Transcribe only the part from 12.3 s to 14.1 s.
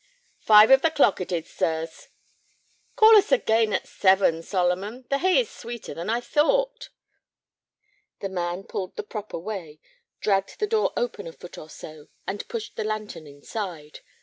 pushed the lantern inside.